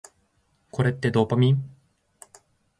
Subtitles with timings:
[0.71, 1.63] これってドーパミン？